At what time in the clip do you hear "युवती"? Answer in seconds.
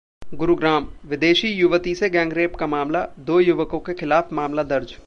1.49-1.93